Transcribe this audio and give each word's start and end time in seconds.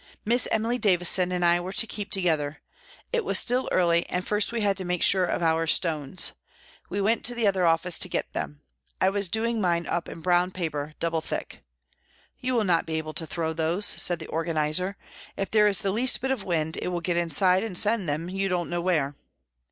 Miss 0.25 0.47
Emily 0.51 0.79
Davison 0.79 1.31
and 1.31 1.45
I 1.45 1.59
were 1.59 1.71
to 1.73 1.85
keep 1.85 2.09
together. 2.09 2.59
It 3.13 3.23
was 3.23 3.37
still 3.37 3.69
early, 3.71 4.09
and 4.09 4.25
first 4.27 4.51
we 4.51 4.61
had 4.61 4.75
to 4.77 4.83
make 4.83 5.03
sure 5.03 5.25
of 5.27 5.43
our 5.43 5.67
stones. 5.67 6.31
We 6.89 6.99
went 6.99 7.23
to 7.25 7.35
the 7.35 7.45
other 7.45 7.67
office 7.67 7.99
to 7.99 8.09
get 8.09 8.33
them. 8.33 8.61
I 8.99 9.11
was 9.11 9.29
doing 9.29 9.57
up 9.57 9.61
mine 9.61 9.87
in 10.07 10.21
brown 10.21 10.49
paper, 10.49 10.95
double 10.99 11.21
thick." 11.21 11.61
You 12.41 12.55
will 12.55 12.63
not 12.63 12.87
be 12.87 12.95
able 12.95 13.13
to 13.13 13.27
throw 13.27 13.53
those," 13.53 13.85
said 13.85 14.17
the 14.17 14.25
organiser," 14.29 14.97
if 15.37 15.51
there 15.51 15.67
is 15.67 15.81
the 15.81 15.91
least 15.91 16.19
bit 16.19 16.31
of 16.31 16.43
wind, 16.43 16.79
it 16.81 16.87
will 16.87 16.99
get 17.01 17.15
inside 17.15 17.63
and 17.63 17.77
send 17.77 18.09
them 18.09 18.27
you 18.27 18.49
don't 18.49 18.71
know 18.71 18.81
where." 18.81 19.13